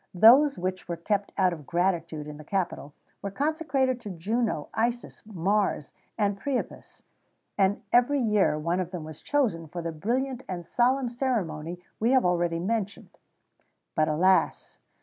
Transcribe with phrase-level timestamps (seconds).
[0.01, 4.09] [XVII 62] Those which were kept, out of gratitude, in the Capitol, were consecrated to
[4.09, 7.05] Juno, Isis, Mars, and Priapus,[XVII 63]
[7.59, 12.09] and every year one of them was chosen for the brilliant and solemn ceremony we
[12.13, 13.19] have already mentioned.[XVII
[13.59, 14.79] 64] But, alas!